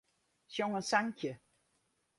[0.53, 1.31] Sjong in sankje.